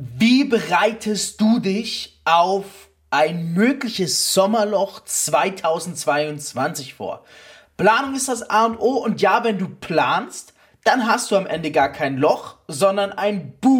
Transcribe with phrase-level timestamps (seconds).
[0.00, 2.64] Wie bereitest du dich auf
[3.10, 7.24] ein mögliches Sommerloch 2022 vor?
[7.76, 11.46] Planung ist das A und O und ja, wenn du planst, dann hast du am
[11.46, 13.77] Ende gar kein Loch, sondern ein Boom.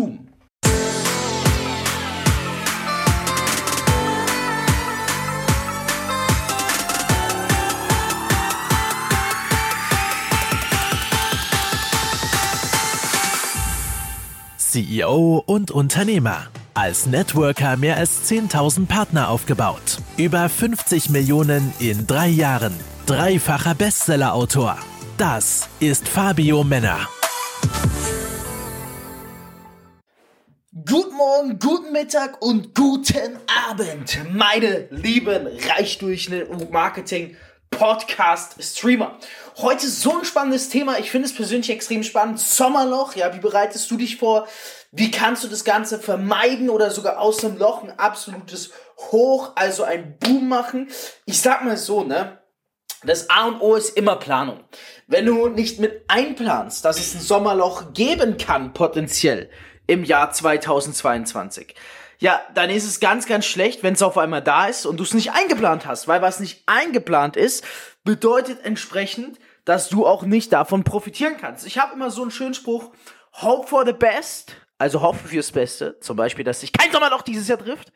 [14.79, 16.47] CEO und Unternehmer.
[16.73, 19.98] Als Networker mehr als 10.000 Partner aufgebaut.
[20.16, 22.73] Über 50 Millionen in drei Jahren.
[23.06, 24.78] Dreifacher Bestsellerautor.
[25.16, 27.09] Das ist Fabio Männer.
[30.87, 33.37] Guten Morgen, guten Mittag und guten
[33.68, 37.34] Abend, meine lieben Reichdurchschnitt und Marketing
[37.78, 39.18] Podcast-Streamer.
[39.59, 40.98] Heute so ein spannendes Thema.
[40.98, 42.41] Ich finde es persönlich extrem spannend.
[42.41, 44.48] Sommerloch, ja, wie bereitest du dich vor?
[44.91, 48.73] Wie kannst du das Ganze vermeiden oder sogar aus dem Loch ein absolutes
[49.12, 50.88] Hoch, also ein Boom machen?
[51.24, 52.38] Ich sag mal so, ne?
[53.04, 54.65] Das A und O ist immer Planung.
[55.06, 59.51] Wenn du nicht mit einplanst, dass es ein Sommerloch geben kann, potenziell
[59.87, 61.76] im Jahr 2022,
[62.19, 65.05] ja, dann ist es ganz, ganz schlecht, wenn es auf einmal da ist und du
[65.05, 66.09] es nicht eingeplant hast.
[66.09, 67.65] Weil was nicht eingeplant ist,
[68.05, 71.67] bedeutet entsprechend, dass du auch nicht davon profitieren kannst.
[71.67, 72.91] Ich habe immer so einen schönen Spruch,
[73.35, 77.49] hope for the best, also hoffe fürs Beste, zum Beispiel, dass sich kein Sommerloch dieses
[77.49, 77.93] Jahr trifft,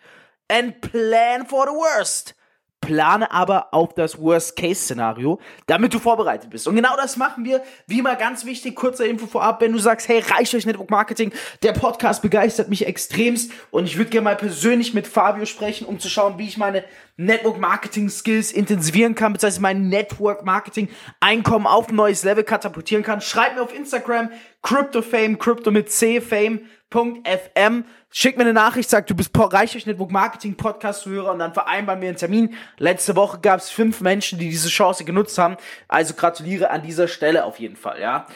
[0.49, 2.35] and plan for the worst
[2.83, 6.69] plane aber auf das Worst-Case-Szenario, damit du vorbereitet bist.
[6.69, 7.63] Und genau das machen wir.
[7.87, 11.33] Wie immer ganz wichtig, kurze Info vorab, wenn du sagst, hey, reicht euch Network Marketing,
[11.63, 15.99] der Podcast begeistert mich extremst und ich würde gerne mal persönlich mit Fabio sprechen, um
[15.99, 16.85] zu schauen, wie ich meine
[17.17, 20.89] Network Marketing Skills intensivieren kann, beziehungsweise mein Network Marketing
[21.21, 23.21] Einkommen auf ein neues Level katapultieren kann.
[23.21, 24.31] Schreib mir auf Instagram,
[24.63, 27.85] CryptoFame, Crypto mit C, Fame.fm.
[28.11, 31.55] Schick mir eine Nachricht, sag, du bist reich durch Network Marketing Podcast Hörer und dann
[31.55, 32.55] vereinbaren wir einen Termin.
[32.79, 35.57] Letzte Woche gab es fünf Menschen, die diese Chance genutzt haben.
[35.89, 38.27] Also gratuliere an dieser Stelle auf jeden Fall, ja.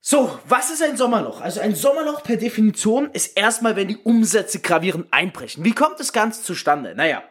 [0.00, 1.40] So, was ist ein Sommerloch?
[1.40, 5.64] Also ein Sommerloch per Definition ist erstmal, wenn die Umsätze gravierend einbrechen.
[5.64, 6.94] Wie kommt das Ganze zustande?
[6.94, 7.22] Naja,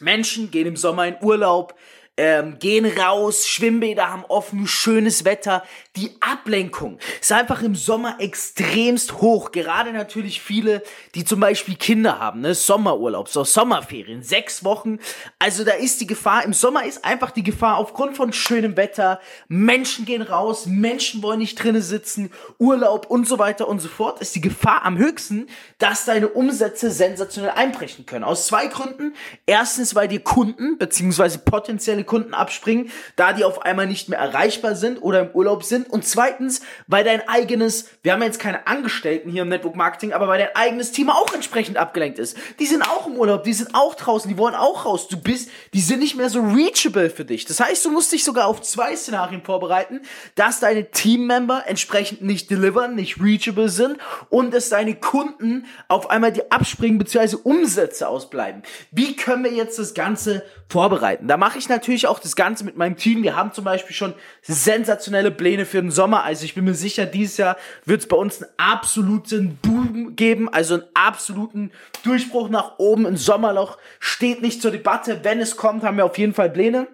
[0.00, 1.74] Menschen gehen im Sommer in Urlaub,
[2.22, 5.62] ähm, gehen raus, Schwimmbäder haben offen, schönes Wetter.
[5.96, 9.52] Die Ablenkung ist einfach im Sommer extremst hoch.
[9.52, 10.82] Gerade natürlich viele,
[11.14, 12.54] die zum Beispiel Kinder haben, ne?
[12.54, 14.98] Sommerurlaub, so Sommerferien, sechs Wochen.
[15.38, 19.18] Also da ist die Gefahr, im Sommer ist einfach die Gefahr aufgrund von schönem Wetter.
[19.48, 24.20] Menschen gehen raus, Menschen wollen nicht drinnen sitzen, Urlaub und so weiter und so fort.
[24.20, 25.46] Ist die Gefahr am höchsten,
[25.78, 28.24] dass deine Umsätze sensationell einbrechen können.
[28.24, 29.14] Aus zwei Gründen.
[29.46, 34.74] Erstens, weil dir Kunden beziehungsweise potenzielle Kunden abspringen, da die auf einmal nicht mehr erreichbar
[34.74, 35.88] sind oder im Urlaub sind.
[35.88, 40.26] Und zweitens, weil dein eigenes, wir haben jetzt keine Angestellten hier im Network Marketing, aber
[40.26, 42.36] weil dein eigenes Team auch entsprechend abgelenkt ist.
[42.58, 45.06] Die sind auch im Urlaub, die sind auch draußen, die wollen auch raus.
[45.06, 47.44] Du bist, die sind nicht mehr so reachable für dich.
[47.44, 50.00] Das heißt, du musst dich sogar auf zwei Szenarien vorbereiten,
[50.34, 53.98] dass deine Teammember entsprechend nicht delivern, nicht reachable sind
[54.30, 57.36] und dass deine Kunden auf einmal die abspringen bzw.
[57.44, 58.64] Umsätze ausbleiben.
[58.90, 61.28] Wie können wir jetzt das Ganze vorbereiten?
[61.28, 63.22] Da mache ich natürlich natürlich auch das Ganze mit meinem Team.
[63.22, 66.24] Wir haben zum Beispiel schon sensationelle Pläne für den Sommer.
[66.24, 70.48] Also ich bin mir sicher, dieses Jahr wird es bei uns einen absoluten Boom geben,
[70.48, 71.70] also einen absoluten
[72.02, 73.06] Durchbruch nach oben.
[73.06, 75.20] Ein Sommerloch steht nicht zur Debatte.
[75.22, 76.88] Wenn es kommt, haben wir auf jeden Fall Pläne.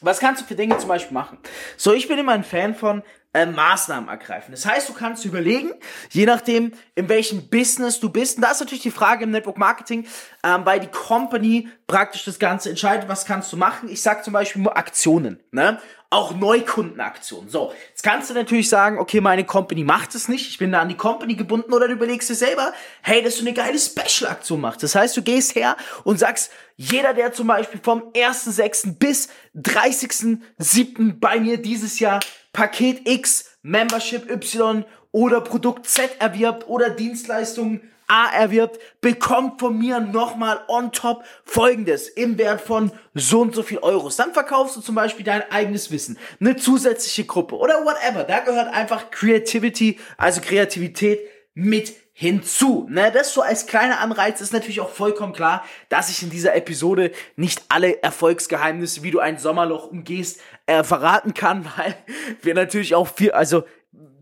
[0.00, 1.38] Was kannst du für Dinge zum Beispiel machen?
[1.76, 3.02] So, ich bin immer ein Fan von
[3.34, 4.52] äh, Maßnahmen ergreifen.
[4.52, 5.72] Das heißt, du kannst überlegen,
[6.10, 8.36] je nachdem, in welchem Business du bist.
[8.36, 10.06] Und da ist natürlich die Frage im Network Marketing,
[10.42, 13.88] ähm, weil die Company praktisch das Ganze entscheidet, was kannst du machen.
[13.88, 15.80] Ich sag zum Beispiel nur Aktionen, ne?
[16.10, 17.50] Auch Neukundenaktionen.
[17.50, 20.80] So, jetzt kannst du natürlich sagen, okay, meine Company macht es nicht, ich bin da
[20.80, 22.72] an die Company gebunden, oder du überlegst dir selber,
[23.02, 24.84] hey, dass du eine geile Special-Aktion machst.
[24.84, 28.96] Das heißt, du gehst her und sagst, jeder, der zum Beispiel vom 1.6.
[28.96, 31.18] bis 30.7.
[31.18, 32.20] bei mir dieses Jahr
[32.54, 39.98] Paket X, Membership Y oder Produkt Z erwirbt oder Dienstleistungen A erwirbt, bekommt von mir
[39.98, 44.16] nochmal on top folgendes im Wert von so und so viel Euros.
[44.16, 48.24] Dann verkaufst du zum Beispiel dein eigenes Wissen, eine zusätzliche Gruppe oder whatever.
[48.24, 51.20] Da gehört einfach Creativity, also Kreativität
[51.54, 52.86] mit hinzu.
[52.88, 56.54] Ne, das so als kleiner Anreiz ist natürlich auch vollkommen klar, dass ich in dieser
[56.54, 61.96] Episode nicht alle Erfolgsgeheimnisse, wie du ein Sommerloch umgehst, äh, verraten kann, weil
[62.40, 63.64] wir natürlich auch viel, also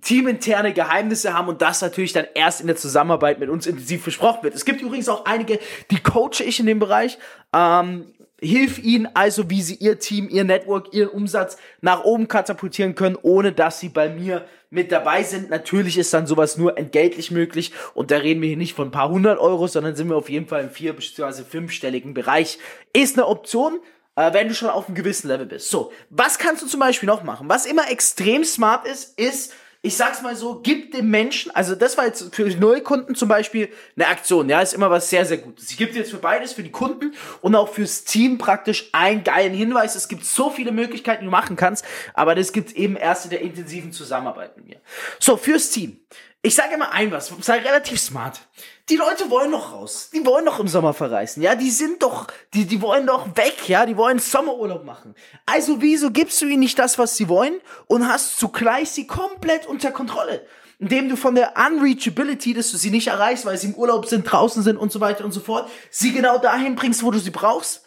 [0.01, 4.43] teaminterne Geheimnisse haben und das natürlich dann erst in der Zusammenarbeit mit uns intensiv besprochen
[4.43, 4.55] wird.
[4.55, 5.61] Es gibt übrigens auch einige,
[5.91, 7.19] die coache ich in dem Bereich.
[7.53, 8.13] Ähm,
[8.45, 13.17] Hilf ihnen also, wie sie ihr Team, ihr Network, ihren Umsatz nach oben katapultieren können,
[13.23, 15.49] ohne dass sie bei mir mit dabei sind.
[15.49, 18.91] Natürlich ist dann sowas nur entgeltlich möglich und da reden wir hier nicht von ein
[18.91, 21.45] paar hundert Euro, sondern sind wir auf jeden Fall im vier- bzw.
[21.45, 22.59] fünfstelligen Bereich.
[22.93, 23.79] Ist eine Option,
[24.17, 25.71] äh, wenn du schon auf einem gewissen Level bist.
[25.71, 27.49] So, was kannst du zum Beispiel noch machen?
[27.49, 31.99] Was immer extrem smart ist, ist ich sag's mal so, gib dem Menschen, also das
[31.99, 35.71] war jetzt für Neukunden zum Beispiel eine Aktion, ja, ist immer was sehr, sehr Gutes.
[35.71, 39.53] Ich gebe jetzt für beides, für die Kunden und auch fürs Team praktisch einen geilen
[39.53, 39.97] Hinweis.
[39.97, 41.85] Es gibt so viele Möglichkeiten, die du machen kannst,
[42.15, 44.81] aber das gibt's eben erst in der intensiven Zusammenarbeit mit mir.
[45.19, 45.99] So, fürs Team.
[46.45, 48.41] Ich sage immer ein was, sei relativ smart.
[48.89, 50.11] Die Leute wollen noch raus.
[50.13, 51.41] Die wollen doch im Sommer verreisen.
[51.41, 53.69] Ja, die sind doch, die, die wollen doch weg.
[53.69, 55.15] Ja, die wollen Sommerurlaub machen.
[55.47, 59.67] Also wieso gibst du ihnen nicht das, was sie wollen und hast zugleich sie komplett
[59.67, 60.45] unter Kontrolle?
[60.81, 64.25] Indem du von der Unreachability, dass du sie nicht erreichst, weil sie im Urlaub sind,
[64.25, 67.31] draußen sind und so weiter und so fort, sie genau dahin bringst, wo du sie
[67.31, 67.85] brauchst.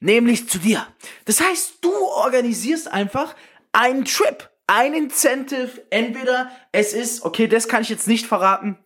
[0.00, 0.86] Nämlich zu dir.
[1.24, 3.34] Das heißt, du organisierst einfach
[3.72, 8.78] einen Trip ein Incentive, entweder es ist, okay, das kann ich jetzt nicht verraten,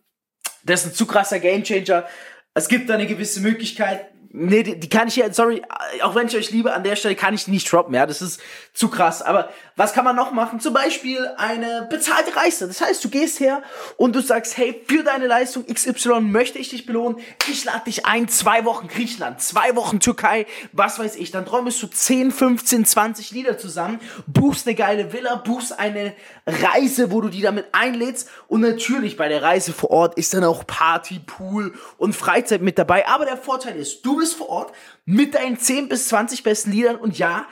[0.63, 2.05] das ist ein zu krasser Gamechanger.
[2.53, 5.61] Es gibt da eine gewisse Möglichkeit, Nee, die, die kann ich ja, sorry,
[6.03, 8.21] auch wenn ich euch liebe, an der Stelle kann ich die nicht droppen, ja, das
[8.21, 8.39] ist
[8.71, 9.21] zu krass.
[9.21, 10.59] Aber was kann man noch machen?
[10.59, 12.67] Zum Beispiel eine bezahlte Reise.
[12.67, 13.63] Das heißt, du gehst her
[13.97, 17.17] und du sagst, hey, für deine Leistung XY möchte ich dich belohnen.
[17.49, 21.31] Ich lade dich ein, zwei Wochen Griechenland, zwei Wochen Türkei, was weiß ich.
[21.31, 26.13] Dann träumst du 10, 15, 20 Lieder zusammen, buchst eine geile Villa, buchst eine
[26.45, 28.29] Reise, wo du die damit einlädst.
[28.47, 32.77] Und natürlich bei der Reise vor Ort ist dann auch Party, Pool und Freizeit mit
[32.77, 33.07] dabei.
[33.07, 34.73] Aber der Vorteil ist, du bist vor Ort
[35.05, 37.47] mit deinen 10 bis 20 besten Liedern und ja,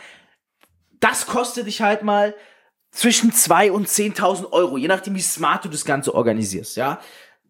[1.00, 2.36] das kostet dich halt mal
[2.92, 7.00] zwischen 2 und 10.000 Euro, je nachdem, wie smart du das Ganze organisierst, ja.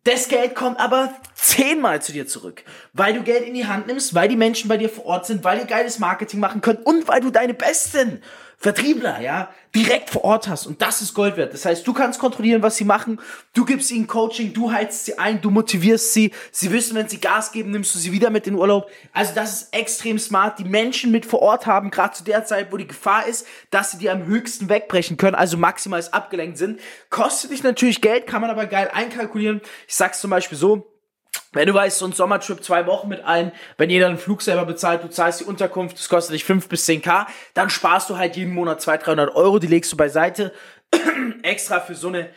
[0.04, 2.64] Das Geld kommt aber zehnmal zu dir zurück,
[2.94, 5.44] weil du Geld in die Hand nimmst, weil die Menschen bei dir vor Ort sind,
[5.44, 8.22] weil die geiles Marketing machen können und weil du deine besten
[8.62, 10.66] Vertriebler, ja, direkt vor Ort hast.
[10.66, 11.54] Und das ist Gold wert.
[11.54, 13.22] Das heißt, du kannst kontrollieren, was sie machen.
[13.54, 16.34] Du gibst ihnen Coaching, du heizt sie ein, du motivierst sie.
[16.52, 18.90] Sie wissen, wenn sie Gas geben, nimmst du sie wieder mit in den Urlaub.
[19.14, 20.60] Also das ist extrem smart.
[20.60, 23.92] Die Menschen mit vor Ort haben, gerade zu der Zeit, wo die Gefahr ist, dass
[23.92, 26.82] sie dir am höchsten wegbrechen können, also maximal abgelenkt sind.
[27.10, 29.62] Kostet dich natürlich Geld, kann man aber geil einkalkulieren.
[29.90, 30.88] Ich sag's zum Beispiel so,
[31.52, 34.66] wenn du weißt, so ein Sommertrip zwei Wochen mit ein, wenn jeder einen Flug selber
[34.66, 37.26] bezahlt, du zahlst die Unterkunft, das kostet dich fünf bis zehn k
[37.56, 40.54] dann sparst du halt jeden Monat 200, 300 Euro, die legst du beiseite,
[41.42, 42.30] extra für so eine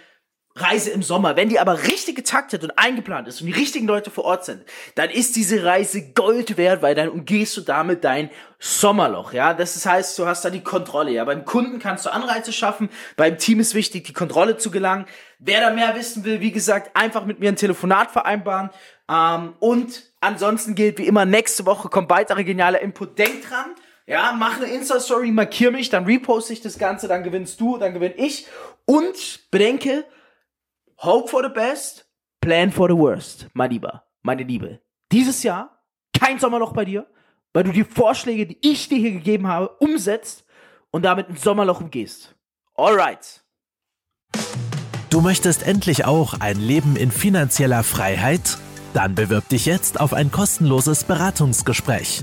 [0.55, 1.37] Reise im Sommer.
[1.37, 4.63] Wenn die aber richtig getaktet und eingeplant ist und die richtigen Leute vor Ort sind,
[4.95, 9.55] dann ist diese Reise Gold wert, weil dann umgehst du damit dein Sommerloch, ja.
[9.55, 11.25] Das heißt, du hast da die Kontrolle, ja.
[11.25, 15.07] Beim Kunden kannst du Anreize schaffen, beim Team ist wichtig, die Kontrolle zu gelangen.
[15.39, 18.71] Wer da mehr wissen will, wie gesagt, einfach mit mir ein Telefonat vereinbaren.
[19.11, 23.19] Ähm, und ansonsten gilt wie immer, nächste Woche kommt weiterer genialer Input.
[23.19, 23.75] Denk dran,
[24.07, 27.95] ja, mach eine Insta-Story, markier mich, dann reposte ich das Ganze, dann gewinnst du, dann
[27.95, 28.47] gewinn ich.
[28.85, 30.05] Und bedenke,
[31.03, 32.05] hope for the best,
[32.41, 34.81] plan for the worst, mein Lieber, meine Liebe.
[35.11, 35.83] Dieses Jahr
[36.19, 37.07] kein Sommerloch bei dir,
[37.53, 40.45] weil du die Vorschläge, die ich dir hier gegeben habe, umsetzt
[40.91, 42.35] und damit ins Sommerloch umgehst.
[42.75, 43.43] Alright.
[45.11, 48.57] Du möchtest endlich auch ein Leben in finanzieller Freiheit?
[48.95, 52.23] Dann bewirb dich jetzt auf ein kostenloses Beratungsgespräch